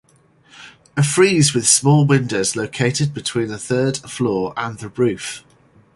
A 0.97 1.03
frieze 1.03 1.53
with 1.53 1.67
small 1.67 2.07
windows 2.07 2.55
located 2.55 3.13
between 3.13 3.49
the 3.49 3.59
third 3.59 3.97
floor 3.97 4.51
and 4.57 4.79
the 4.79 4.89
roof. 4.89 5.43